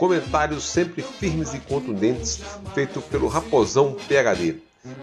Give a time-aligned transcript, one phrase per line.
[0.00, 2.38] Comentários sempre firmes e contundentes,
[2.72, 4.58] feito pelo Raposão PHD,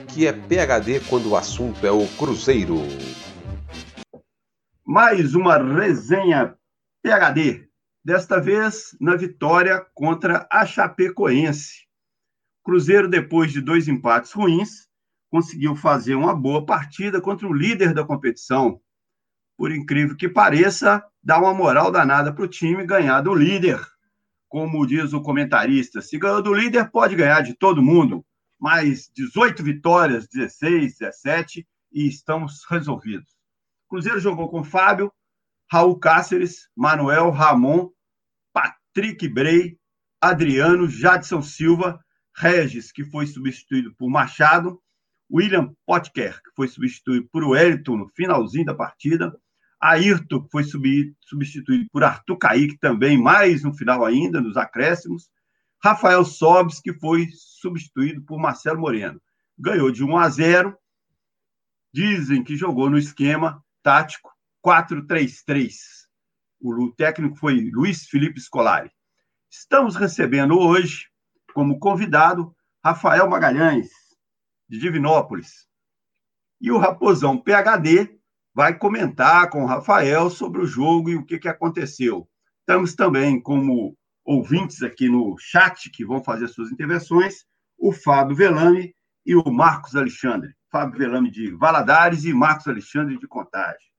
[0.07, 2.77] que é PHD quando o assunto é o Cruzeiro.
[4.83, 6.57] Mais uma resenha
[7.03, 7.69] PHD,
[8.03, 11.85] desta vez na vitória contra a Chapecoense.
[12.63, 14.87] Cruzeiro, depois de dois empates ruins,
[15.29, 18.81] conseguiu fazer uma boa partida contra o líder da competição.
[19.55, 23.79] Por incrível que pareça, dá uma moral danada para o time ganhar do líder
[24.47, 28.25] como diz o comentarista, se ganhou do líder, pode ganhar de todo mundo.
[28.59, 33.29] Mais 18 vitórias, 16, 17 e estamos resolvidos.
[33.87, 35.11] Cruzeiro jogou com Fábio,
[35.71, 37.89] Raul Cáceres, Manuel Ramon,
[38.53, 39.77] Patrick Brey,
[40.21, 41.99] Adriano, Jadson Silva,
[42.35, 44.81] Regis, que foi substituído por Machado,
[45.29, 49.35] William Potker, que foi substituído por Wellington no finalzinho da partida,
[49.79, 55.29] Ayrton foi substituído por Arthur Kaique também, mais no final ainda, nos acréscimos.
[55.83, 59.21] Rafael Sobes, que foi substituído por Marcelo Moreno.
[59.57, 60.77] Ganhou de 1 a 0.
[61.93, 64.31] Dizem que jogou no esquema tático
[64.65, 65.71] 4-3-3.
[66.59, 68.91] O técnico foi Luiz Felipe Scolari.
[69.49, 71.07] Estamos recebendo hoje,
[71.53, 72.53] como convidado,
[72.83, 73.89] Rafael Magalhães,
[74.67, 75.67] de Divinópolis.
[76.59, 78.16] E o Raposão PHD,
[78.57, 82.27] vai comentar com o Rafael sobre o jogo e o que, que aconteceu.
[82.61, 87.45] Estamos também como ouvintes aqui no chat que vão fazer suas intervenções,
[87.77, 90.55] o Fábio Velame e o Marcos Alexandre.
[90.71, 93.91] Fábio Velame de Valadares e Marcos Alexandre de Contagem.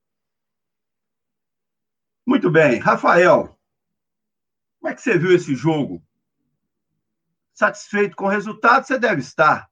[2.27, 3.57] Muito bem, Rafael,
[4.77, 6.03] como é que você viu esse jogo?
[7.53, 9.69] Satisfeito com o resultado, você deve estar.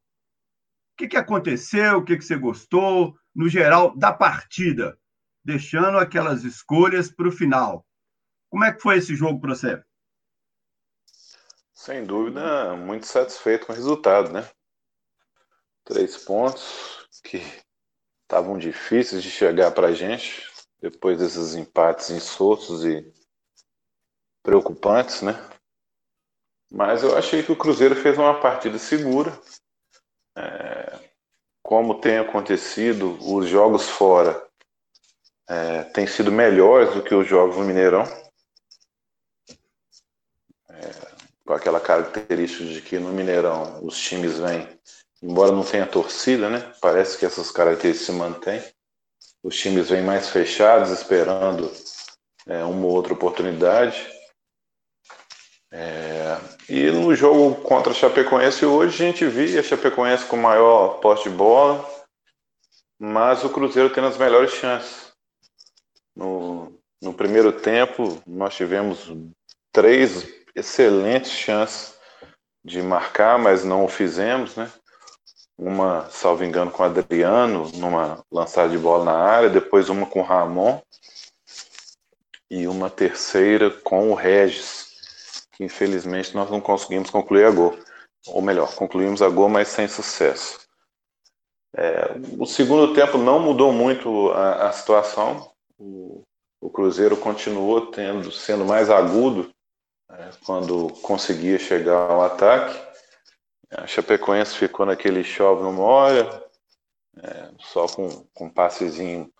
[0.93, 1.97] O que, que aconteceu?
[1.97, 3.17] O que, que você gostou?
[3.37, 4.99] No geral, da partida,
[5.45, 7.85] deixando aquelas escolhas para o final.
[8.49, 9.83] Como é que foi esse jogo para você?
[11.71, 14.49] Sem dúvida, muito satisfeito com o resultado, né?
[15.85, 17.37] Três pontos que
[18.23, 20.49] estavam difíceis de chegar para a gente
[20.81, 23.13] depois desses empates insoltos e
[24.41, 25.33] preocupantes, né?
[26.71, 29.39] Mas eu achei que o Cruzeiro fez uma partida segura.
[30.35, 30.96] É,
[31.67, 34.41] como tem acontecido, os jogos fora
[35.49, 38.03] é, têm sido melhores do que os jogos no Mineirão.
[40.69, 40.91] É,
[41.45, 44.65] com aquela característica de que no Mineirão os times vêm,
[45.21, 46.73] embora não tenha torcida, né?
[46.79, 48.63] Parece que essas características se mantêm.
[49.43, 51.69] Os times vêm mais fechados, esperando
[52.47, 54.09] é, uma ou outra oportunidade.
[55.69, 56.37] É,
[56.69, 61.29] e no jogo contra a Chapecoense hoje a gente via a Chapecoense com maior poste
[61.29, 61.87] de bola,
[62.99, 65.13] mas o Cruzeiro tendo as melhores chances.
[66.13, 69.11] No, no primeiro tempo nós tivemos
[69.71, 71.95] três excelentes chances
[72.65, 74.69] de marcar, mas não o fizemos, né?
[75.57, 80.19] Uma, salvo engano, com o Adriano, numa lançada de bola na área, depois uma com
[80.19, 80.81] o Ramon
[82.51, 84.76] e uma terceira com o Regis
[85.57, 87.75] que infelizmente nós não conseguimos concluir a gol.
[88.27, 90.67] Ou melhor, concluímos a gol, mas sem sucesso.
[91.75, 95.51] É, o segundo tempo não mudou muito a, a situação.
[95.77, 96.23] O,
[96.61, 99.51] o, Cruzeiro continuou tendo, sendo mais agudo
[100.11, 102.79] é, quando conseguia chegar ao ataque.
[103.71, 106.43] A Chapecoense ficou naquele chove no molha,
[107.21, 109.31] é, só com, com um passezinho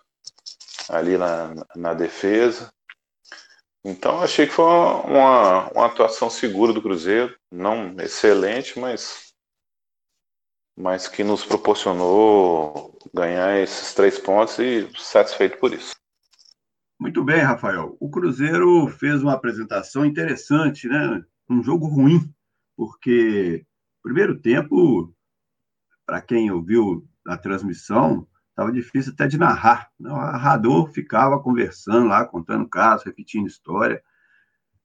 [0.89, 2.71] ali na, na defesa.
[3.89, 9.33] Então achei que foi uma, uma atuação segura do Cruzeiro, não excelente, mas,
[10.77, 15.95] mas que nos proporcionou ganhar esses três pontos e satisfeito por isso.
[16.99, 17.95] Muito bem, Rafael.
[17.97, 21.23] O Cruzeiro fez uma apresentação interessante, né?
[21.49, 22.29] Um jogo ruim,
[22.75, 23.65] porque
[24.03, 25.15] primeiro tempo,
[26.05, 29.91] para quem ouviu a transmissão, estava difícil até de narrar.
[29.99, 34.01] O narrador ficava conversando lá, contando casos, repetindo história.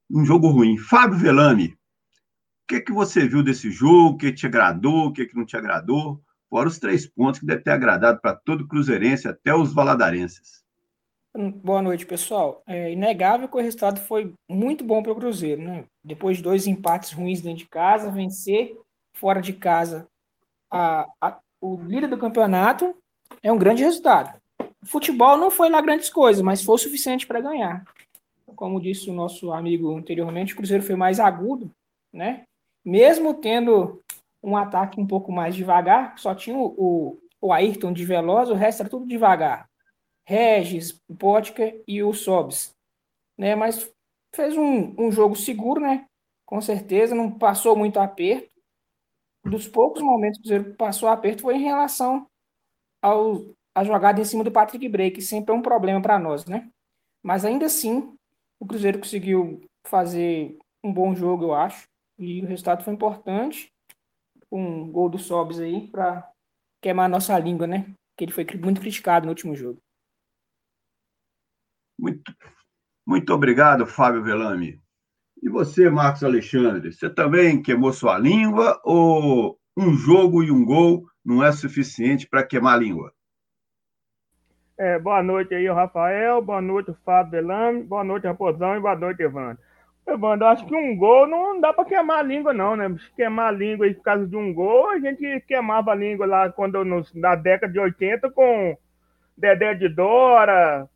[0.09, 0.77] Um jogo ruim.
[0.77, 4.09] Fábio Velame, o que, que você viu desse jogo?
[4.09, 5.07] O que te agradou?
[5.07, 6.21] O que, que não te agradou?
[6.47, 10.63] Fora os três pontos que deve ter agradado para todo cruzeirense, até os valadarenses.
[11.63, 12.61] Boa noite, pessoal.
[12.67, 15.85] É inegável que o resultado foi muito bom para o Cruzeiro, né?
[16.03, 18.77] Depois de dois empates ruins dentro de casa, vencer
[19.15, 20.07] fora de casa,
[20.69, 22.95] a, a, o líder do campeonato,
[23.41, 24.39] é um grande resultado.
[24.81, 27.85] O futebol não foi lá grandes coisas, mas foi o suficiente para ganhar.
[28.55, 31.71] Como disse o nosso amigo anteriormente, o Cruzeiro foi mais agudo,
[32.11, 32.45] né?
[32.83, 34.01] Mesmo tendo
[34.43, 38.53] um ataque um pouco mais devagar, só tinha o, o, o Ayrton de Veloz, o
[38.53, 39.69] resto era tudo devagar.
[40.25, 42.75] Regis, Potker e o Sobs.
[43.37, 43.55] Né?
[43.55, 43.89] Mas
[44.35, 46.05] fez um, um jogo seguro, né?
[46.45, 48.51] Com certeza, não passou muito aperto.
[49.45, 52.27] Dos poucos momentos que o Cruzeiro passou aperto foi em relação
[53.03, 53.43] ao,
[53.75, 56.69] a jogada em cima do Patrick Bray, que sempre é um problema para nós, né?
[57.21, 58.17] Mas ainda assim,
[58.59, 61.87] o Cruzeiro conseguiu fazer um bom jogo, eu acho.
[62.17, 63.71] E o resultado foi importante.
[64.49, 66.29] Um gol do Sobs aí para
[66.81, 67.93] queimar a nossa língua, né?
[68.17, 69.79] Que ele foi muito criticado no último jogo.
[71.99, 72.33] Muito,
[73.05, 74.81] muito obrigado, Fábio Velame.
[75.41, 81.05] E você, Marcos Alexandre, você também queimou sua língua ou um jogo e um gol
[81.23, 83.13] não é suficiente para queimar a língua?
[84.77, 86.41] É, boa noite aí, Rafael.
[86.41, 87.83] Boa noite, Fábio Velame.
[87.83, 88.75] Boa noite, Raposão.
[88.75, 89.63] E boa noite, Evandro.
[90.05, 92.93] Evandro, acho que um gol não dá para queimar a língua, não, né?
[93.15, 96.49] Queimar a língua aí por causa de um gol, a gente queimava a língua lá
[96.51, 96.83] quando,
[97.13, 98.77] na década de 80 com
[99.37, 100.89] Dedé de Dora,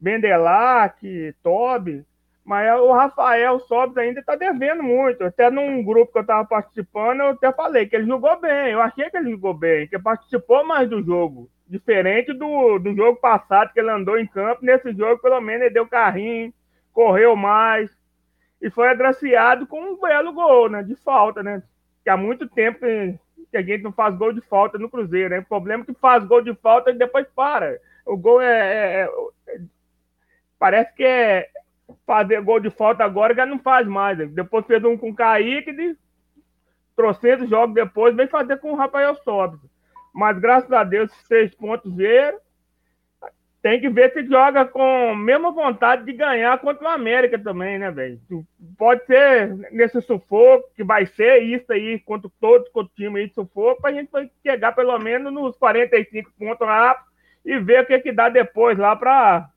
[0.00, 2.04] Bendelac, Toby,
[2.44, 5.24] mas o Rafael Sobis ainda está devendo muito.
[5.24, 8.72] Até num grupo que eu estava participando, eu até falei que ele jogou bem.
[8.72, 11.50] Eu achei que ele jogou bem, que participou mais do jogo.
[11.66, 14.62] Diferente do, do jogo passado, que ele andou em campo.
[14.62, 16.52] Nesse jogo, pelo menos, ele deu carrinho,
[16.92, 17.90] correu mais.
[18.60, 20.82] E foi agraciado com um belo gol, né?
[20.82, 21.62] De falta, né?
[22.02, 23.18] Que há muito tempo que,
[23.50, 25.38] que a gente não faz gol de falta no Cruzeiro, né?
[25.38, 27.78] O problema é que faz gol de falta e depois para.
[28.04, 29.08] O gol é, é,
[29.48, 29.60] é
[30.58, 31.48] parece que é
[32.06, 34.18] fazer gol de falta agora já não faz mais.
[34.32, 35.96] Depois fez um com o Kaique, de
[36.96, 39.60] trocentos jogos depois, vem fazer com o Rafael Sobis.
[40.14, 42.38] Mas graças a Deus, esses três pontos vieram.
[43.60, 47.78] Tem que ver se joga com a mesma vontade de ganhar contra o América também,
[47.78, 48.20] né, velho?
[48.76, 53.34] Pode ser nesse sufoco, que vai ser isso aí, contra todos os times aí de
[53.34, 54.10] sufoco, pra gente
[54.42, 57.02] chegar pelo menos nos 45 pontos lá
[57.44, 59.48] e ver o que, que dá depois lá para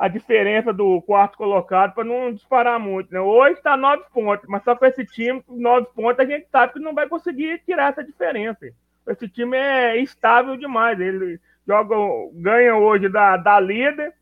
[0.00, 3.12] a diferença do quarto colocado para não disparar muito.
[3.12, 3.20] Né?
[3.20, 6.78] Hoje está nove pontos, mas só com esse time, nove pontos, a gente sabe que
[6.78, 8.66] não vai conseguir tirar essa diferença.
[9.06, 10.98] Esse time é estável demais.
[10.98, 11.38] Ele
[11.68, 11.94] joga,
[12.32, 14.14] ganha hoje da, da líder,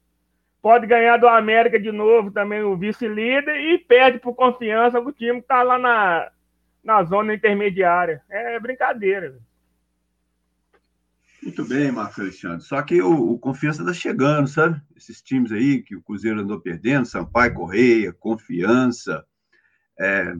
[0.60, 5.34] pode ganhar do América de novo, também o vice-líder, e perde por confiança o time
[5.34, 6.28] que está lá na,
[6.82, 8.20] na zona intermediária.
[8.28, 9.36] É brincadeira.
[11.42, 12.64] Muito bem, Marcos Alexandre.
[12.64, 14.80] Só que o, o Confiança está chegando, sabe?
[14.96, 19.24] Esses times aí que o Cruzeiro andou perdendo, Sampaio Correia, Confiança,
[19.98, 20.34] é,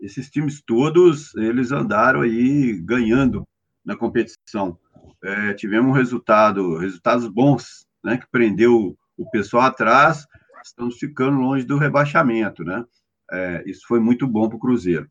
[0.00, 3.46] esses times todos, eles andaram aí ganhando
[3.84, 4.78] na competição.
[5.22, 8.16] É, tivemos resultado, resultados bons, né?
[8.16, 10.26] Que prendeu o pessoal atrás,
[10.64, 12.84] estamos ficando longe do rebaixamento, né?
[13.30, 15.08] É, isso foi muito bom para o Cruzeiro.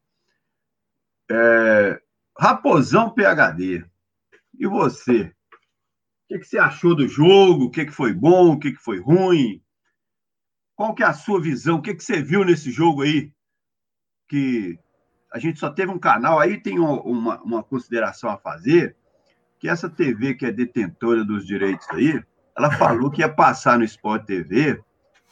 [1.29, 2.01] É,
[2.37, 3.85] Raposão PHD.
[4.61, 5.23] E você?
[5.23, 7.65] O que, que você achou do jogo?
[7.65, 8.51] O que, que foi bom?
[8.51, 9.59] O que, que foi ruim?
[10.75, 11.77] Qual que é a sua visão?
[11.77, 13.33] O que, que você viu nesse jogo aí?
[14.29, 14.77] Que
[15.33, 18.95] a gente só teve um canal, aí tem uma, uma consideração a fazer,
[19.59, 22.23] que essa TV que é detentora dos direitos aí,
[22.55, 24.79] ela falou que ia passar no Sport TV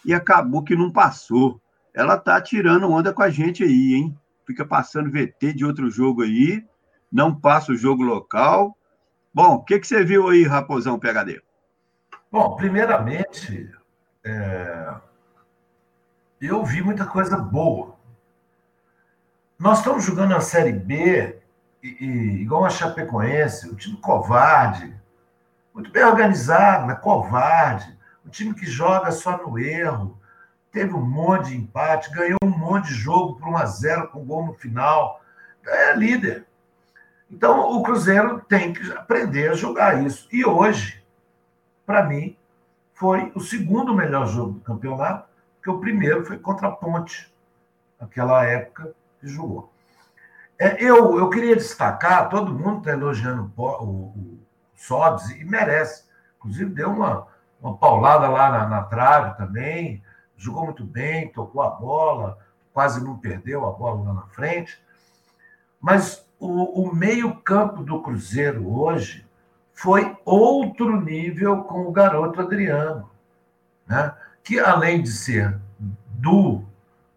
[0.03, 1.61] e acabou que não passou.
[1.93, 4.17] Ela tá tirando onda com a gente aí, hein?
[4.47, 6.65] Fica passando VT de outro jogo aí,
[7.11, 8.75] não passa o jogo local,
[9.33, 11.41] Bom, o que, que você viu aí, Raposão PHD?
[12.31, 13.71] Bom, primeiramente,
[14.23, 14.93] é...
[16.41, 17.95] eu vi muita coisa boa.
[19.57, 21.39] Nós estamos jogando a Série B,
[21.83, 24.95] e, e, igual a Chapecoense, o time covarde,
[25.73, 30.19] muito bem organizado, mas covarde, o time que joga só no erro,
[30.71, 34.25] teve um monte de empate, ganhou um monte de jogo por 1 a 0 com
[34.25, 35.21] gol no final,
[35.65, 36.48] é líder.
[37.31, 40.27] Então, o Cruzeiro tem que aprender a jogar isso.
[40.31, 41.03] E hoje,
[41.85, 42.35] para mim,
[42.93, 47.31] foi o segundo melhor jogo do campeonato, porque o primeiro foi contra a Ponte,
[47.99, 49.71] naquela época que jogou.
[50.57, 54.39] É, eu, eu queria destacar, todo mundo está elogiando o, o, o
[54.75, 56.03] Sobs e merece.
[56.37, 57.27] Inclusive, deu uma,
[57.61, 60.03] uma paulada lá na, na trave também,
[60.35, 62.37] jogou muito bem, tocou a bola,
[62.73, 64.81] quase não perdeu a bola lá na frente.
[65.79, 69.27] Mas o, o meio-campo do Cruzeiro hoje
[69.73, 73.09] foi outro nível com o garoto Adriano,
[73.87, 74.13] né?
[74.43, 75.59] que além de ser
[76.07, 76.63] do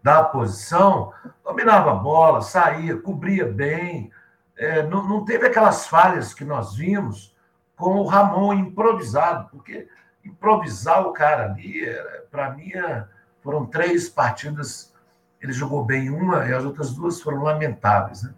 [0.01, 1.13] da posição,
[1.45, 4.11] dominava a bola, saía, cobria bem,
[4.57, 7.33] é, não, não teve aquelas falhas que nós vimos
[7.77, 9.87] com o Ramon improvisado, porque
[10.23, 11.85] improvisar o cara ali,
[12.29, 13.05] para mim, é,
[13.41, 14.93] foram três partidas,
[15.41, 18.23] ele jogou bem uma e as outras duas foram lamentáveis.
[18.23, 18.33] Né?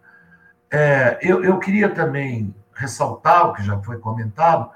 [0.77, 4.69] É, eu, eu queria também ressaltar o que já foi comentado,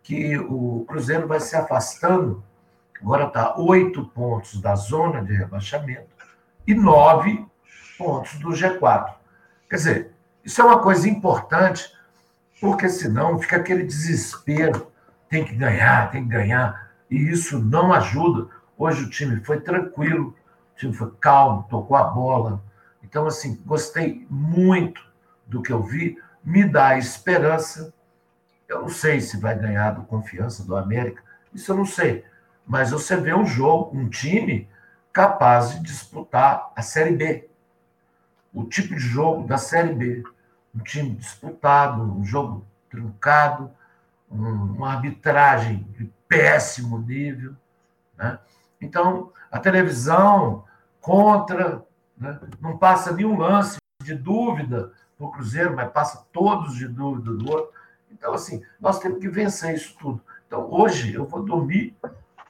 [0.00, 2.40] que o Cruzeiro vai se afastando,
[3.02, 6.06] agora está oito pontos da zona de rebaixamento
[6.64, 7.44] e nove
[7.98, 9.12] pontos do G4.
[9.68, 10.12] Quer dizer,
[10.44, 11.92] isso é uma coisa importante,
[12.60, 14.86] porque senão fica aquele desespero,
[15.28, 18.46] tem que ganhar, tem que ganhar, e isso não ajuda.
[18.78, 22.62] Hoje o time foi tranquilo, o time foi calmo, tocou a bola.
[23.02, 25.09] Então, assim, gostei muito
[25.50, 27.92] do que eu vi, me dá esperança.
[28.68, 32.24] Eu não sei se vai ganhar do confiança do América, isso eu não sei.
[32.64, 34.68] Mas você vê um jogo, um time
[35.12, 37.50] capaz de disputar a Série B.
[38.54, 40.22] O tipo de jogo da Série B.
[40.72, 43.70] Um time disputado, um jogo truncado,
[44.30, 47.56] um, uma arbitragem de péssimo nível.
[48.16, 48.38] Né?
[48.80, 50.64] Então, a televisão
[51.00, 51.82] contra,
[52.16, 52.38] né?
[52.60, 57.70] não passa nenhum lance de dúvida no Cruzeiro, mas passa todos de dúvida do outro.
[58.10, 60.20] Então, assim, nós temos que vencer isso tudo.
[60.46, 61.94] Então, hoje eu vou dormir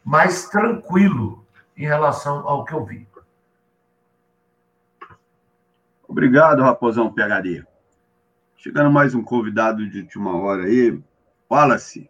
[0.04, 1.44] mais tranquilo
[1.76, 3.06] em relação ao que eu vi.
[6.08, 7.64] Obrigado, Raposão PHD.
[8.56, 11.00] Chegando mais um convidado de última hora aí.
[11.50, 12.08] Wallace,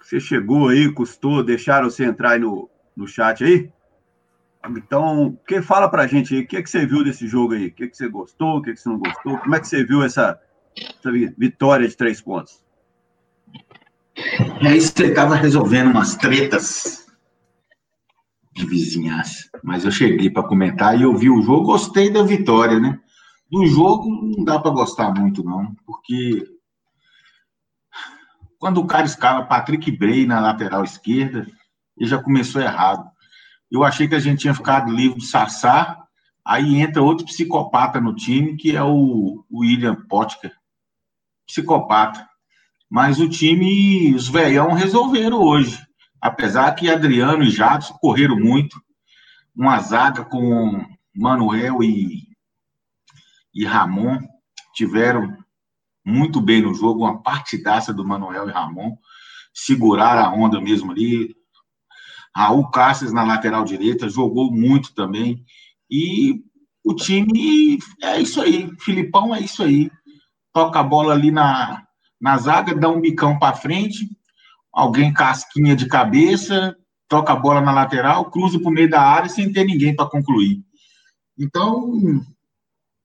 [0.00, 3.72] você chegou aí, custou, deixaram você entrar aí no, no chat aí?
[4.70, 7.66] Então, quem fala pra gente aí, o que, é que você viu desse jogo aí?
[7.66, 9.38] O que, é que você gostou, o que, é que você não gostou?
[9.38, 10.38] Como é que você viu essa,
[10.76, 12.62] essa vitória de três pontos?
[14.60, 17.06] É isso, você estava resolvendo umas tretas
[18.54, 22.78] de vizinhança, mas eu cheguei para comentar e eu vi o jogo, gostei da vitória,
[22.78, 23.00] né?
[23.50, 26.46] Do jogo não dá para gostar muito, não, porque
[28.58, 31.46] quando o cara escala Patrick Bray na lateral esquerda,
[31.96, 33.11] ele já começou errado.
[33.72, 35.96] Eu achei que a gente tinha ficado livre de Sassá,
[36.44, 40.52] aí entra outro psicopata no time, que é o William Potker.
[41.46, 42.28] Psicopata.
[42.90, 45.82] Mas o time, os velhão resolveram hoje.
[46.20, 48.78] Apesar que Adriano e Jadson correram muito.
[49.56, 50.84] Uma zaga com
[51.16, 52.28] Manuel e,
[53.54, 54.18] e Ramon
[54.74, 55.34] tiveram
[56.04, 58.98] muito bem no jogo, uma partidaça do Manuel e Ramon.
[59.54, 61.34] Seguraram a onda mesmo ali,
[62.34, 65.44] Raul Cáceres na lateral direita, jogou muito também.
[65.90, 66.42] E
[66.84, 68.70] o time é isso aí.
[68.80, 69.90] Filipão é isso aí.
[70.52, 71.82] Toca a bola ali na,
[72.20, 74.08] na zaga, dá um bicão para frente,
[74.72, 76.76] alguém casquinha de cabeça,
[77.08, 80.08] toca a bola na lateral, cruza para o meio da área sem ter ninguém para
[80.08, 80.62] concluir.
[81.38, 82.00] Então,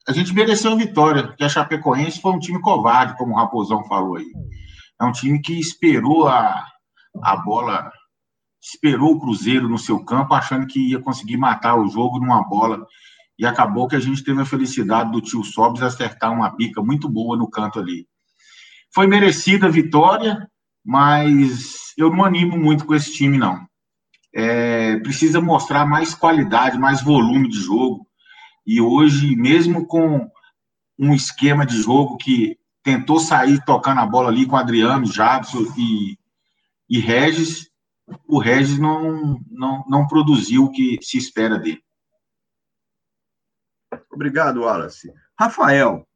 [0.08, 3.84] a gente mereceu a vitória, porque a Chapecoense foi um time covarde, como o Raposão
[3.86, 4.32] falou aí.
[5.00, 6.66] É um time que esperou a,
[7.22, 7.92] a bola
[8.74, 12.86] esperou o Cruzeiro no seu campo, achando que ia conseguir matar o jogo numa bola.
[13.40, 17.08] E acabou que a gente teve a felicidade do tio Sobes acertar uma pica muito
[17.08, 18.08] boa no canto ali.
[18.94, 20.50] Foi merecida a vitória,
[20.84, 23.66] mas eu não animo muito com esse time, não.
[24.34, 28.06] É, precisa mostrar mais qualidade, mais volume de jogo.
[28.66, 30.30] E hoje, mesmo com
[31.00, 36.18] um esquema de jogo que tentou sair tocando a bola ali com Adriano, Jadson e,
[36.90, 37.67] e Regis,
[38.28, 41.84] o Regis não, não, não produziu o que se espera dele.
[44.12, 45.14] Obrigado, Wallace.
[45.40, 46.08] Rafael,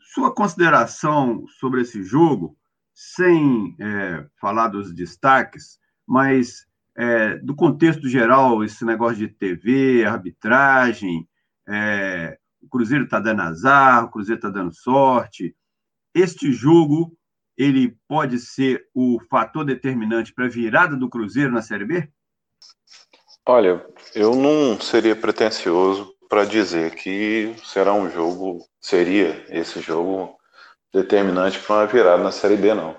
[0.00, 2.56] sua consideração sobre esse jogo,
[2.94, 6.66] sem é, falar dos destaques, mas
[6.96, 11.28] é, do contexto geral, esse negócio de TV, arbitragem,
[11.68, 15.54] é, o Cruzeiro está dando azar, o Cruzeiro está dando sorte.
[16.14, 17.16] Este jogo
[17.56, 22.08] ele pode ser o fator determinante para a virada do Cruzeiro na Série B?
[23.46, 30.36] Olha, eu não seria pretensioso para dizer que será um jogo, seria esse jogo
[30.92, 32.96] determinante para uma virada na Série B, não.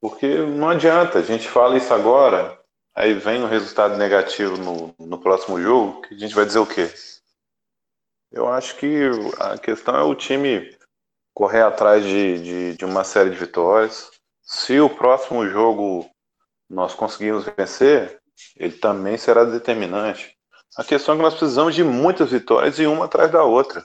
[0.00, 2.58] Porque não adianta, a gente fala isso agora,
[2.94, 6.66] aí vem um resultado negativo no, no próximo jogo, que a gente vai dizer o
[6.66, 6.88] quê?
[8.30, 10.72] Eu acho que a questão é o time
[11.40, 14.10] correr atrás de, de, de uma série de vitórias.
[14.42, 16.06] Se o próximo jogo
[16.68, 18.20] nós conseguirmos vencer,
[18.58, 20.36] ele também será determinante.
[20.76, 23.82] A questão é que nós precisamos de muitas vitórias e uma atrás da outra.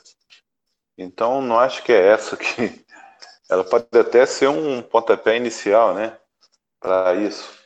[0.97, 2.83] Então, não acho que é essa que.
[3.49, 6.17] Ela pode até ser um pontapé inicial, né?
[6.77, 7.57] Para isso.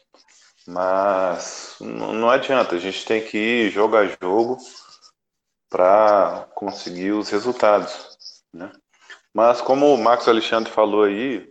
[0.67, 4.55] Mas não adianta, a gente tem que ir jogo a jogo
[5.67, 8.38] para conseguir os resultados.
[8.53, 8.72] Né?
[9.34, 11.48] Mas como o Marcos Alexandre falou aí,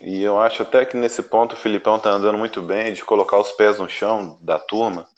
[0.00, 3.38] e eu acho até que nesse ponto o Filipão tá andando muito bem de colocar
[3.38, 5.08] os pés no chão da turma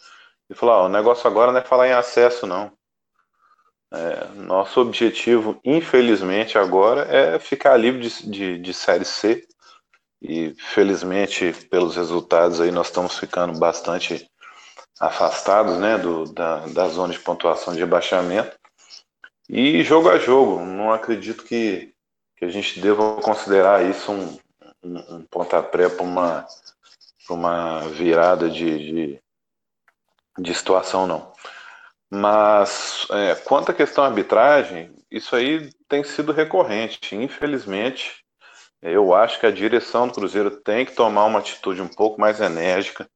[0.49, 2.73] e falar, o negócio agora não é falar em acesso, não.
[3.93, 9.47] É, nosso objetivo, infelizmente, agora é ficar livre de, de, de Série C.
[10.21, 14.31] E felizmente, pelos resultados aí, nós estamos ficando bastante
[15.01, 18.57] afastados né, do, da, da zona de pontuação de rebaixamento.
[19.55, 21.93] E jogo a jogo, não acredito que,
[22.39, 24.39] que a gente deva considerar isso um,
[24.83, 26.47] um, um pontapé para uma,
[27.29, 29.23] uma virada de, de,
[30.39, 31.31] de situação, não.
[32.11, 37.15] Mas é, quanto à questão arbitragem, isso aí tem sido recorrente.
[37.15, 38.25] Infelizmente,
[38.81, 42.41] eu acho que a direção do Cruzeiro tem que tomar uma atitude um pouco mais
[42.41, 43.07] enérgica,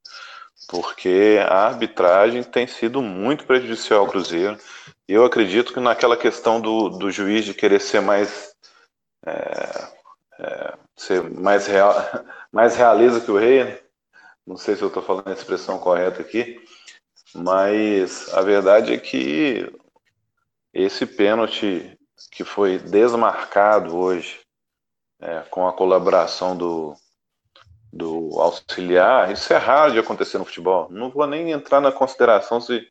[0.68, 4.58] porque a arbitragem tem sido muito prejudicial ao Cruzeiro.
[5.08, 8.54] Eu acredito que naquela questão do, do juiz de querer ser mais
[9.24, 9.96] é,
[10.38, 11.94] é, ser mais real,
[12.52, 13.78] mais realeza que o rei, né?
[14.46, 16.60] não sei se eu estou falando a expressão correta aqui,
[17.34, 19.70] mas a verdade é que
[20.72, 21.98] esse pênalti
[22.30, 24.40] que foi desmarcado hoje,
[25.20, 26.94] é, com a colaboração do,
[27.92, 30.88] do auxiliar, isso é raro de acontecer no futebol.
[30.90, 32.86] Não vou nem entrar na consideração se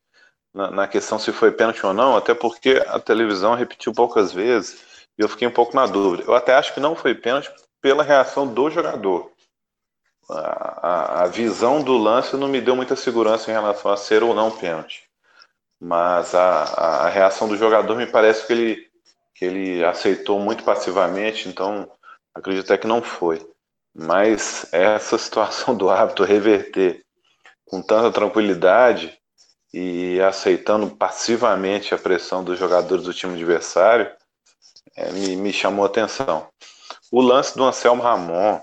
[0.55, 5.07] na, na questão se foi pênalti ou não, até porque a televisão repetiu poucas vezes
[5.17, 6.23] e eu fiquei um pouco na dúvida.
[6.25, 9.35] Eu até acho que não foi pênalti pela reação do jogador
[10.29, 14.33] a, a, visão do lance não me deu muita segurança em relação a ser ou
[14.33, 15.03] não pênalti.
[15.79, 18.87] Mas a, a, reação do jogador me parece que ele,
[19.35, 21.89] que ele aceitou muito passivamente, então
[22.33, 23.45] acredito até que não foi.
[23.93, 27.03] Mas essa situação do hábito reverter
[27.65, 29.17] com tanta tranquilidade
[29.77, 34.09] e aceitando passivamente a pressão dos jogadores do time adversário
[34.95, 36.47] é, me, me chamou a atenção.
[37.11, 38.61] O lance do Anselmo Ramon,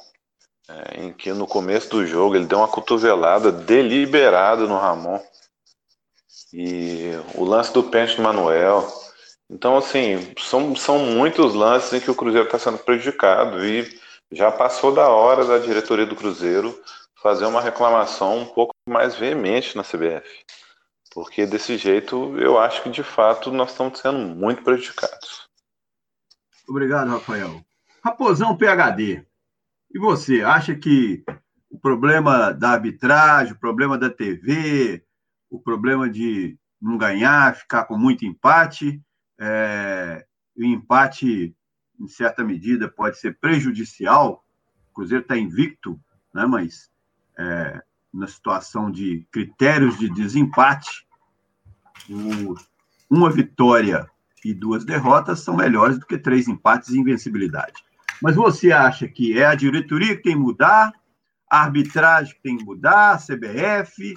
[0.66, 5.20] é, em que no começo do jogo ele deu uma cotovelada deliberada no Ramon.
[6.50, 8.90] E o lance do pênalti do Manuel.
[9.50, 13.62] Então, assim, são, são muitos lances em que o Cruzeiro está sendo prejudicado.
[13.62, 16.74] E já passou da hora da diretoria do Cruzeiro
[17.22, 20.26] fazer uma reclamação um pouco mais veemente na CBF.
[21.14, 25.48] Porque desse jeito eu acho que de fato nós estamos sendo muito prejudicados.
[26.68, 27.62] Obrigado, Rafael.
[28.02, 29.24] Raposão PHD.
[29.94, 31.22] E você, acha que
[31.70, 35.04] o problema da arbitragem, o problema da TV,
[35.50, 39.02] o problema de não ganhar, ficar com muito empate,
[39.38, 41.54] é, o empate,
[42.00, 44.44] em certa medida, pode ser prejudicial.
[44.90, 46.00] O Cruzeiro está invicto,
[46.34, 46.90] né, mas
[47.38, 51.06] é, na situação de critérios de desempate,
[53.08, 54.08] uma vitória
[54.44, 57.82] e duas derrotas são melhores do que três empates e invencibilidade.
[58.20, 60.92] Mas você acha que é a diretoria que tem que mudar,
[61.50, 64.14] a arbitragem que tem que mudar, a CBF,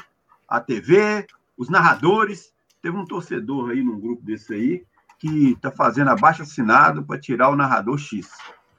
[0.47, 1.25] a TV,
[1.57, 2.53] os narradores?
[2.81, 4.85] Teve um torcedor aí num grupo desse aí
[5.17, 8.29] que está fazendo abaixo assinado para tirar o narrador X,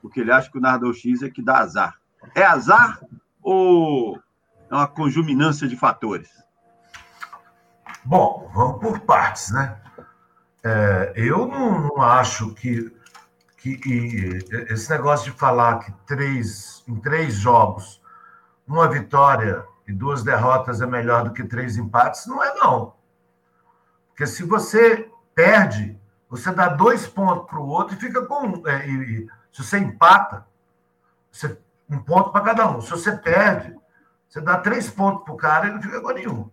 [0.00, 1.98] porque ele acha que o narrador X é que dá azar.
[2.34, 3.00] É azar
[3.42, 4.20] ou
[4.70, 6.30] é uma conjuminância de fatores?
[8.04, 9.80] Bom, vamos por partes, né?
[10.64, 12.94] É, eu não, não, acho que
[13.74, 18.00] que, esse negócio de falar que três, em três jogos,
[18.66, 22.94] uma vitória e duas derrotas é melhor do que três empates, não é não.
[24.08, 25.98] Porque se você perde,
[26.28, 28.66] você dá dois pontos para o outro e fica com.
[28.68, 30.46] É, e, se você empata,
[31.30, 32.80] você, um ponto para cada um.
[32.80, 33.76] Se você perde,
[34.28, 36.50] você dá três pontos para o cara e não fica com nenhum.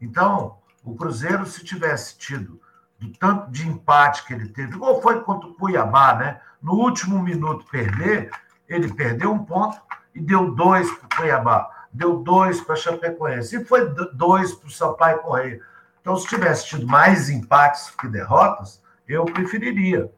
[0.00, 2.60] Então, o Cruzeiro, se tivesse tido
[2.98, 6.40] do tanto de empate que ele teve, igual foi contra o Cuiabá, né?
[6.62, 8.30] no último minuto perder,
[8.68, 9.80] ele perdeu um ponto
[10.14, 14.70] e deu dois para o Cuiabá, deu dois para Chapecoense, e foi dois para o
[14.70, 15.60] Sampaio Correia.
[16.00, 20.12] Então, se tivesse tido mais empates que derrotas, eu preferiria.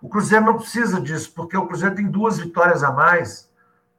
[0.00, 3.49] O Cruzeiro não precisa disso, porque o Cruzeiro tem duas vitórias a mais,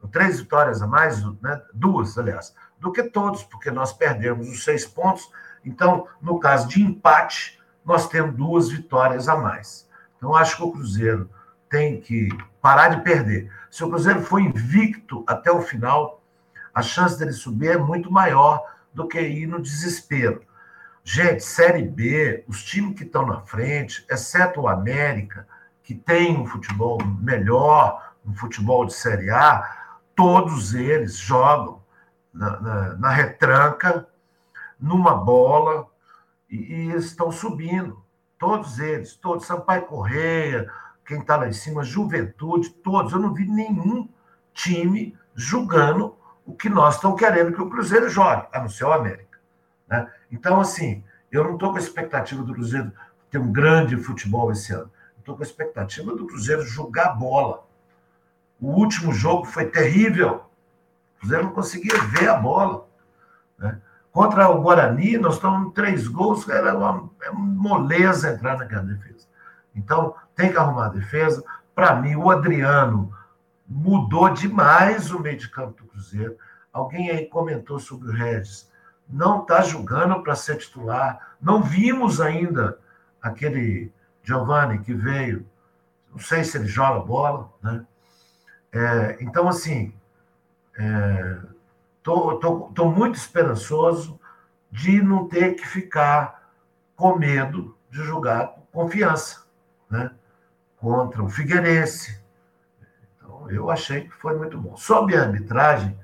[0.07, 1.61] três vitórias a mais, né?
[1.73, 5.29] duas, aliás, do que todos, porque nós perdemos os seis pontos.
[5.63, 9.87] Então, no caso de empate, nós temos duas vitórias a mais.
[10.17, 11.29] Então, acho que o Cruzeiro
[11.69, 12.29] tem que
[12.61, 13.51] parar de perder.
[13.69, 16.21] Se o Cruzeiro for invicto até o final,
[16.73, 20.41] a chance dele subir é muito maior do que ir no desespero.
[21.03, 25.47] Gente, Série B, os times que estão na frente, exceto o América,
[25.83, 29.80] que tem um futebol melhor, um futebol de Série A,
[30.21, 31.81] todos eles jogam
[32.31, 34.07] na, na, na retranca,
[34.79, 35.87] numa bola,
[36.47, 38.05] e, e estão subindo.
[38.37, 39.47] Todos eles, todos.
[39.47, 40.71] Sampaio Correia,
[41.03, 43.13] quem está lá em cima, Juventude, todos.
[43.13, 44.07] Eu não vi nenhum
[44.53, 48.93] time julgando o que nós estamos querendo que o Cruzeiro jogue, a não ser o
[48.93, 49.39] América.
[49.87, 50.07] Né?
[50.31, 52.91] Então, assim, eu não estou com a expectativa do Cruzeiro
[53.31, 54.91] ter um grande futebol esse ano.
[55.17, 57.65] Estou com a expectativa do Cruzeiro jogar bola.
[58.61, 60.45] O último jogo foi terrível.
[61.15, 62.87] O Cruzeiro não conseguia ver a bola.
[63.57, 63.81] Né?
[64.11, 69.25] Contra o Guarani, nós em três gols, era uma, é uma moleza entrar naquela defesa.
[69.75, 71.43] Então, tem que arrumar a defesa.
[71.73, 73.11] Para mim, o Adriano
[73.67, 76.37] mudou demais o meio de campo do Cruzeiro.
[76.71, 78.69] Alguém aí comentou sobre o Regis.
[79.09, 81.35] Não está jogando para ser titular.
[81.41, 82.77] Não vimos ainda
[83.21, 83.91] aquele
[84.23, 85.45] Giovanni que veio.
[86.11, 87.85] Não sei se ele joga bola, né?
[88.73, 89.93] É, então, assim,
[91.97, 94.19] estou é, muito esperançoso
[94.71, 96.51] de não ter que ficar
[96.95, 99.43] com medo de com confiança,
[99.89, 100.11] né?
[100.77, 102.21] Contra o Figueirense,
[103.49, 104.77] eu achei que foi muito bom.
[104.77, 105.99] Sobre a arbitragem,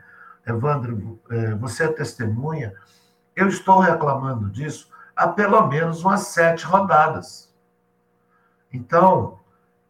[0.46, 2.74] Evandro, é, você é testemunha,
[3.36, 7.54] eu estou reclamando disso há pelo menos umas sete rodadas.
[8.72, 9.40] Então,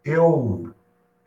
[0.04, 0.74] eu,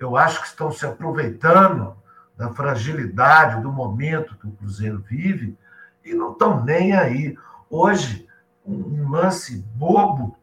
[0.00, 1.94] eu acho que estão se aproveitando
[2.34, 5.56] da fragilidade do momento que o Cruzeiro vive
[6.02, 7.36] e não estão nem aí.
[7.68, 8.26] Hoje,
[8.64, 10.34] um lance bobo,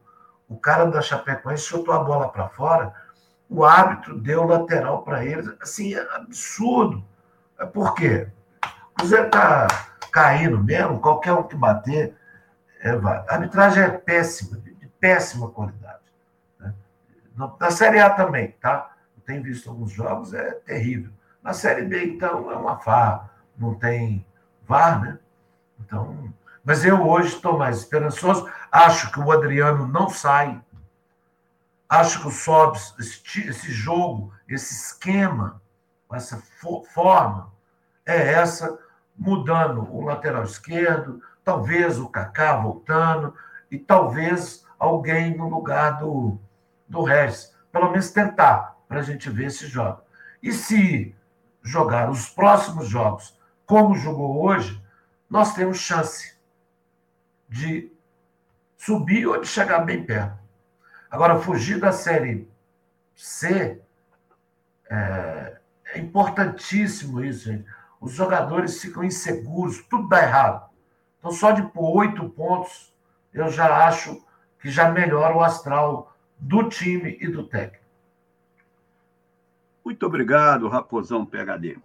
[0.48, 2.94] o cara da Chapecoense chutou a bola para fora,
[3.50, 5.52] o árbitro deu lateral para eles.
[5.60, 7.04] Assim, é absurdo.
[7.60, 8.28] É por quê?
[8.92, 9.68] O Cruzeiro está
[10.12, 12.16] caindo mesmo, qualquer um que bater.
[12.80, 12.92] É.
[12.92, 16.04] A arbitragem é péssima, de péssima qualidade.
[16.60, 16.72] Né?
[17.60, 18.92] Na Série A também, tá?
[19.28, 21.12] Tenho visto alguns jogos, é terrível.
[21.44, 24.26] Na Série B, então, é uma farra, não tem
[24.68, 25.20] VAR, né?
[25.80, 28.50] Então, mas eu hoje estou mais esperançoso.
[28.72, 30.60] Acho que o Adriano não sai
[31.90, 35.62] Acho que o Sobs, esse jogo, esse esquema,
[36.12, 36.42] essa
[36.94, 37.54] forma,
[38.06, 38.78] é essa,
[39.18, 43.34] mudando o lateral esquerdo, talvez o Kaká voltando,
[43.72, 46.38] e talvez alguém no lugar do,
[46.88, 47.56] do Regis.
[47.72, 50.02] Pelo menos tentar, para a gente ver se joga.
[50.42, 51.16] E se
[51.62, 54.82] jogar os próximos jogos como jogou hoje,
[55.30, 56.38] nós temos chance
[57.50, 57.92] de
[58.78, 60.38] subir ou de chegar bem perto.
[61.10, 62.50] Agora, fugir da Série
[63.16, 63.82] C
[64.90, 65.58] é,
[65.94, 67.66] é importantíssimo isso, gente.
[68.00, 70.70] Os jogadores ficam inseguros, tudo dá errado.
[71.20, 72.94] Então, só de pôr oito pontos,
[73.34, 74.24] eu já acho
[74.60, 77.87] que já melhora o astral do time e do técnico.
[79.88, 81.78] Muito obrigado, Raposão PHD.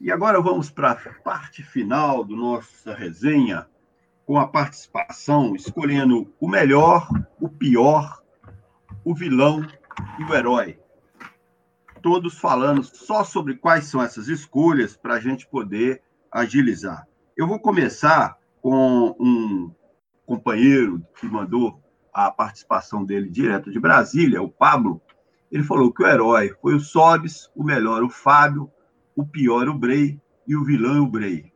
[0.00, 3.66] E agora vamos para a parte final do nossa resenha,
[4.24, 7.06] com a participação, escolhendo o melhor,
[7.38, 8.22] o pior
[9.04, 9.66] o vilão
[10.18, 10.80] e o herói.
[12.00, 16.00] Todos falando só sobre quais são essas escolhas para a gente poder
[16.32, 17.06] agilizar.
[17.36, 19.70] Eu vou começar com um
[20.24, 21.78] companheiro que mandou
[22.14, 25.02] a participação dele direto de Brasília, o Pablo.
[25.50, 28.70] Ele falou que o herói foi o Sobes, o melhor o Fábio,
[29.14, 31.52] o pior o Brei e o vilão o Brei.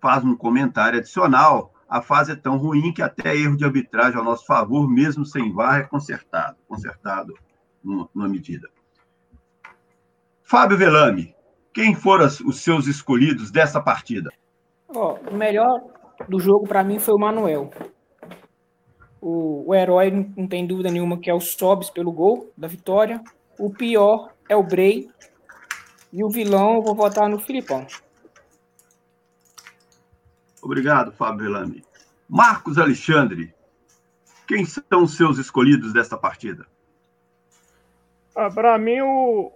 [0.00, 4.24] Faz um comentário adicional a fase é tão ruim que até erro de arbitragem ao
[4.24, 7.34] nosso favor, mesmo sem VAR, é consertado, consertado
[7.82, 8.68] numa medida.
[10.42, 11.34] Fábio Velame,
[11.72, 14.32] quem foram os seus escolhidos dessa partida?
[14.88, 15.68] Oh, o melhor
[16.28, 17.70] do jogo para mim foi o Manuel.
[19.26, 23.24] O, o herói não tem dúvida nenhuma que é o Sobs pelo gol da vitória.
[23.58, 25.08] O pior é o Brei.
[26.12, 27.86] E o vilão eu vou votar no Filipão.
[30.60, 31.82] Obrigado, Fábio Velame.
[32.28, 33.54] Marcos Alexandre,
[34.46, 36.66] quem são os seus escolhidos desta partida?
[38.36, 39.50] Ah, Para mim, o,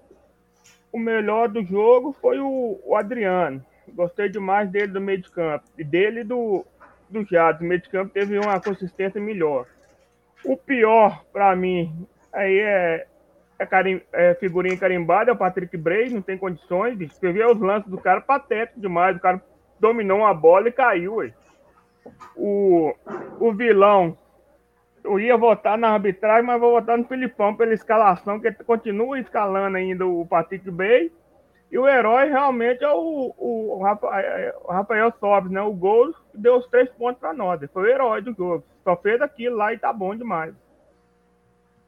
[0.90, 3.62] o melhor do jogo foi o, o, Adriano.
[3.88, 5.66] Gostei demais dele do meio de campo.
[5.76, 6.64] E dele do,
[7.10, 7.64] do Jado.
[7.64, 9.66] O meio de campo teve uma consistência melhor.
[10.44, 13.06] O pior, para mim, aí é,
[13.58, 16.98] é, carim, é figurinha carimbada, é o Patrick Bray, não tem condições.
[16.98, 19.16] Você vê os lances do cara patético demais.
[19.16, 19.42] O cara
[19.80, 21.18] dominou uma bola e caiu.
[22.36, 22.94] O,
[23.38, 24.16] o vilão,
[25.04, 29.76] eu ia votar na arbitragem, mas vou votar no Filipão pela escalação, que continua escalando
[29.76, 31.10] ainda o Patrick Bay.
[31.70, 35.60] E o herói realmente é o, o, Rafael, é, o Rafael Sobres, né?
[35.60, 37.60] O gol deu os três pontos para nós.
[37.60, 38.64] Ele foi o herói do jogo.
[38.82, 40.54] Só fez aquilo lá e tá bom demais.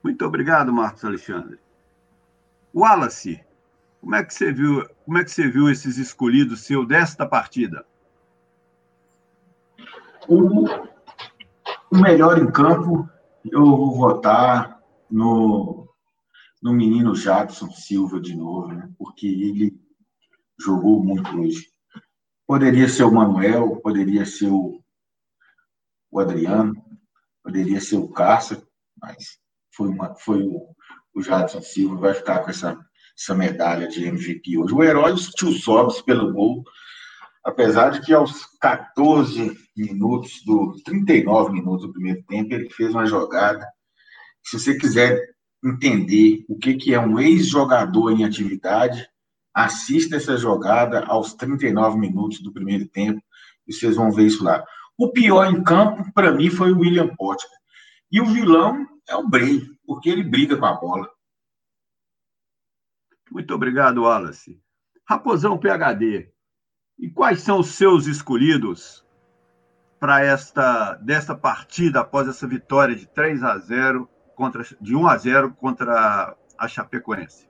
[0.02, 1.58] Muito obrigado, Marcos Alexandre.
[2.74, 3.42] Wallace,
[4.00, 7.84] como é que você viu, como é que você viu esses escolhidos seu desta partida?
[10.28, 10.64] O,
[11.90, 13.08] o melhor em campo,
[13.50, 15.89] eu vou votar no
[16.62, 18.90] no menino Jadson Silva de novo, né?
[18.98, 19.80] porque ele
[20.60, 21.66] jogou muito hoje.
[22.46, 24.82] Poderia ser o Manuel, poderia ser o,
[26.10, 26.74] o Adriano,
[27.42, 28.62] poderia ser o Cárcer,
[29.00, 29.38] mas
[29.74, 30.74] foi, uma, foi o,
[31.14, 32.78] o Jadson Silva, vai ficar com essa,
[33.18, 34.74] essa medalha de MVP hoje.
[34.74, 36.62] O herói, tio Sobs pelo gol,
[37.44, 43.06] apesar de que aos 14 minutos, do 39 minutos do primeiro tempo, ele fez uma
[43.06, 43.66] jogada.
[44.42, 45.18] Se você quiser
[45.64, 49.08] entender o que, que é um ex-jogador em atividade,
[49.54, 53.22] assista essa jogada aos 39 minutos do primeiro tempo
[53.66, 54.64] e vocês vão ver isso lá.
[54.96, 57.48] O pior em campo, para mim, foi o William Potter.
[58.10, 61.08] E o vilão é o Bray, porque ele briga com a bola.
[63.30, 64.60] Muito obrigado, Wallace.
[65.08, 66.32] Raposão PHD,
[66.98, 69.04] e quais são os seus escolhidos
[69.98, 74.08] para esta desta partida após essa vitória de 3 a 0
[74.40, 77.46] contra de 1 a 0 contra a Chapecoense?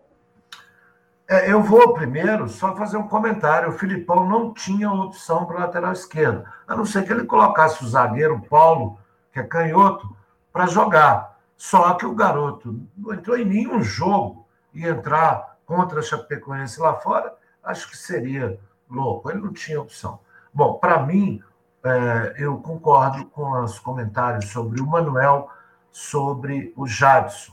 [1.28, 3.68] É, eu vou primeiro só fazer um comentário.
[3.68, 7.86] O Filipão não tinha opção para lateral esquerdo, a não ser que ele colocasse o
[7.86, 8.98] zagueiro Paulo,
[9.32, 10.16] que é canhoto,
[10.52, 11.38] para jogar.
[11.56, 16.94] Só que o garoto não entrou em nenhum jogo e entrar contra a Chapecoense lá
[16.96, 18.58] fora, acho que seria
[18.90, 19.30] louco.
[19.30, 20.18] Ele não tinha opção.
[20.52, 21.40] Bom, para mim,
[21.84, 25.48] é, eu concordo com os comentários sobre o Manuel,
[25.90, 27.52] sobre o Jadson.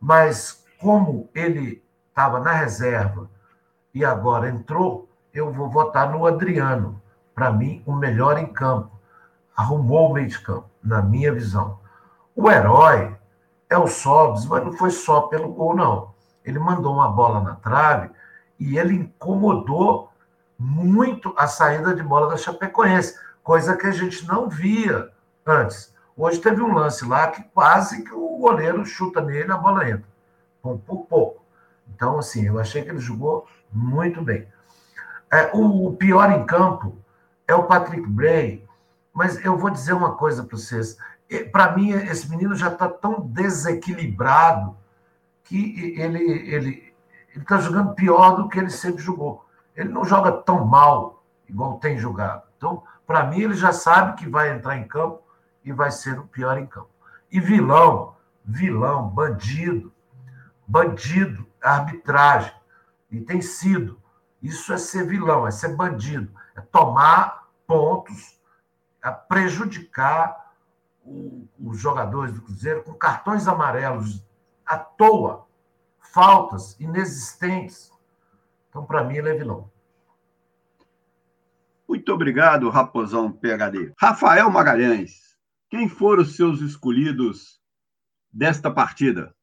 [0.00, 3.28] Mas como ele estava na reserva
[3.92, 7.00] e agora entrou, eu vou votar no Adriano.
[7.34, 8.90] Para mim, o melhor em campo.
[9.56, 11.78] Arrumou o meio de campo, na minha visão.
[12.34, 13.16] O herói
[13.68, 16.14] é o Sobs, mas não foi só pelo gol, não.
[16.44, 18.10] Ele mandou uma bola na trave
[18.58, 20.10] e ele incomodou
[20.58, 25.10] muito a saída de bola da Chapecoense, coisa que a gente não via
[25.46, 25.94] antes.
[26.18, 30.08] Hoje teve um lance lá que quase que o goleiro chuta nele, a bola entra.
[30.60, 31.44] Por, pouco.
[31.94, 34.48] Então, assim, eu achei que ele jogou muito bem.
[35.30, 36.98] É, o, o, pior em campo
[37.46, 38.66] é o Patrick Bray,
[39.14, 40.98] mas eu vou dizer uma coisa para vocês.
[41.52, 44.76] Para mim, esse menino já está tão desequilibrado
[45.44, 46.94] que ele ele
[47.36, 49.44] está jogando pior do que ele sempre jogou.
[49.76, 52.42] Ele não joga tão mal igual tem jogado.
[52.56, 55.22] Então, para mim, ele já sabe que vai entrar em campo
[55.68, 56.88] e vai ser o pior em campo.
[57.30, 59.92] E vilão, vilão, bandido,
[60.66, 62.54] bandido, arbitragem.
[63.10, 64.00] E tem sido.
[64.40, 68.40] Isso é ser vilão, é ser bandido, é tomar pontos,
[69.04, 70.54] é prejudicar
[71.04, 74.24] o, os jogadores do Cruzeiro com cartões amarelos
[74.64, 75.46] à toa,
[76.00, 77.92] faltas inexistentes.
[78.70, 79.70] Então, para mim, ele é vilão.
[81.86, 83.92] Muito obrigado, Raposão PHD.
[83.98, 85.27] Rafael Magalhães,
[85.70, 87.60] quem foram os seus escolhidos
[88.32, 89.34] desta partida?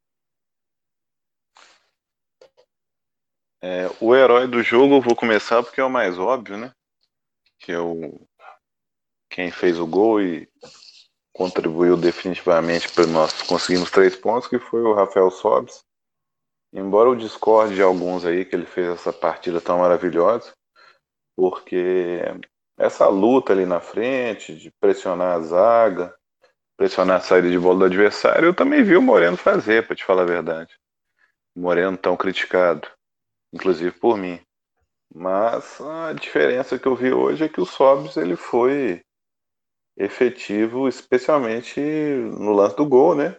[3.62, 6.74] É, o herói do jogo eu vou começar porque é o mais óbvio, né?
[7.60, 8.28] Que é o
[9.30, 10.48] quem fez o gol e
[11.34, 15.84] contribuiu definitivamente para nós conseguirmos três pontos, que foi o Rafael Sobes.
[16.72, 20.54] Embora eu discorde de alguns aí que ele fez essa partida tão maravilhosa,
[21.36, 22.22] porque
[22.78, 26.16] essa luta ali na frente, de pressionar a zaga,
[26.78, 30.04] pressionar a saída de bola do adversário, eu também vi o Moreno fazer, para te
[30.04, 30.74] falar a verdade.
[31.56, 32.88] Moreno tão criticado,
[33.54, 34.40] inclusive por mim.
[35.14, 39.02] Mas a diferença que eu vi hoje é que o Sobs ele foi
[39.98, 43.38] efetivo, especialmente no lance do gol, né?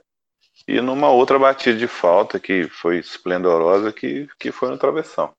[0.66, 5.34] e numa outra batida de falta que foi esplendorosa, que, que foi no travessão.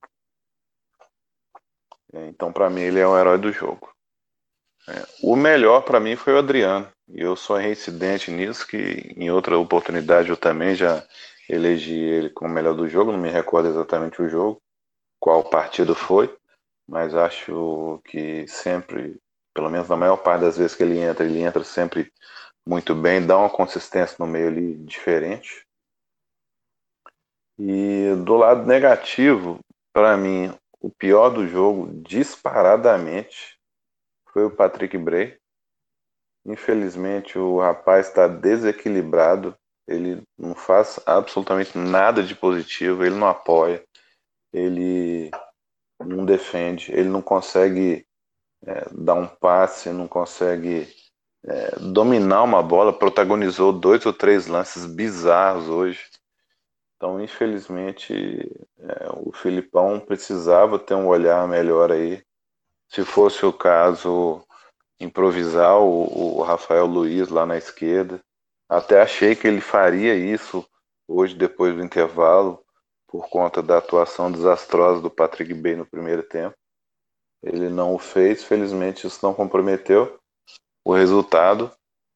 [2.12, 3.90] Então, para mim, ele é o herói do jogo.
[4.88, 6.88] É, o melhor para mim foi o Adriano.
[7.08, 11.04] E eu sou reincidente nisso, que em outra oportunidade eu também já
[11.48, 13.12] elegi ele como melhor do jogo.
[13.12, 14.60] Não me recordo exatamente o jogo,
[15.20, 16.34] qual partido foi,
[16.88, 19.16] mas acho que sempre,
[19.54, 22.10] pelo menos na maior parte das vezes que ele entra, ele entra sempre
[22.66, 25.66] muito bem, dá uma consistência no meio ali diferente.
[27.58, 29.58] E do lado negativo,
[29.92, 33.58] para mim, o pior do jogo, disparadamente,
[34.32, 35.36] foi o Patrick Bray.
[36.46, 39.56] Infelizmente, o rapaz está desequilibrado.
[39.86, 43.04] Ele não faz absolutamente nada de positivo.
[43.04, 43.84] Ele não apoia.
[44.52, 45.30] Ele
[46.00, 46.92] não defende.
[46.92, 48.06] Ele não consegue
[48.64, 49.90] é, dar um passe.
[49.90, 50.88] Não consegue
[51.44, 56.04] é, dominar uma bola, protagonizou dois ou três lances bizarros hoje.
[56.98, 58.12] Então, infelizmente,
[58.76, 62.24] é, o Filipão precisava ter um olhar melhor aí.
[62.88, 64.44] Se fosse o caso,
[64.98, 68.20] improvisar o, o Rafael Luiz lá na esquerda.
[68.68, 70.66] Até achei que ele faria isso
[71.06, 72.64] hoje, depois do intervalo,
[73.06, 76.56] por conta da atuação desastrosa do Patrick Bay no primeiro tempo.
[77.40, 80.18] Ele não o fez, felizmente isso não comprometeu
[80.84, 81.70] o resultado,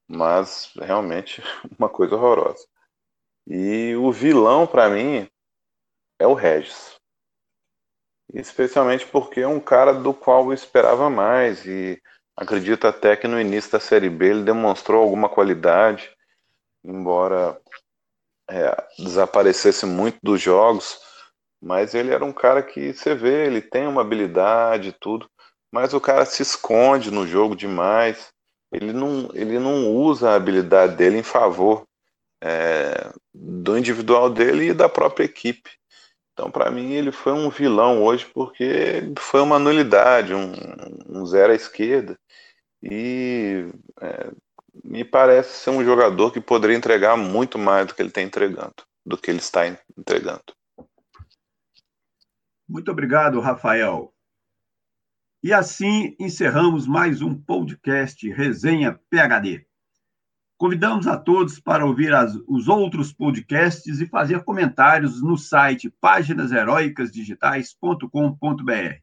[0.09, 1.41] mas realmente
[1.79, 2.67] uma coisa horrorosa.
[3.47, 5.29] E o vilão para mim
[6.19, 6.97] é o Regis.
[8.33, 12.01] Especialmente porque é um cara do qual eu esperava mais e
[12.37, 16.11] acredito até que no início da Série B ele demonstrou alguma qualidade,
[16.83, 17.61] embora
[18.49, 20.99] é, desaparecesse muito dos jogos,
[21.61, 25.29] mas ele era um cara que você vê, ele tem uma habilidade e tudo,
[25.71, 28.33] mas o cara se esconde no jogo demais,
[28.73, 31.87] ele não, ele não usa a habilidade dele em favor
[32.43, 35.71] é, do individual dele e da própria equipe.
[36.33, 40.53] Então, para mim, ele foi um vilão hoje porque foi uma nulidade, um,
[41.09, 42.19] um zero à esquerda.
[42.83, 43.69] E
[44.01, 44.31] é,
[44.83, 48.75] me parece ser um jogador que poderia entregar muito mais do que ele está entregando,
[49.07, 50.43] do que ele está entregando.
[52.69, 54.13] Muito obrigado, Rafael.
[55.45, 59.67] E assim encerramos mais um podcast Resenha PHD.
[60.63, 68.95] Convidamos a todos para ouvir as, os outros podcasts e fazer comentários no site páginasheroicasdigitais.com.br.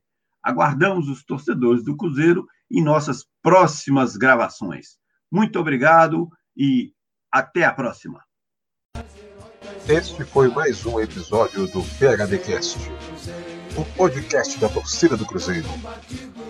[0.41, 4.97] Aguardamos os torcedores do Cruzeiro em nossas próximas gravações.
[5.29, 6.93] Muito obrigado e
[7.29, 8.23] até a próxima.
[9.85, 12.79] Este foi mais um episódio do PHDcast,
[13.79, 15.67] o podcast da torcida do Cruzeiro.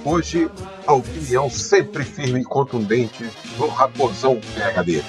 [0.04, 0.50] Hoje,
[0.88, 3.24] a opinião sempre firme e contundente
[3.56, 5.04] do Raposão PHD.